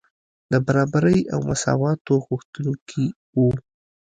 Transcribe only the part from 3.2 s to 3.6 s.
وو.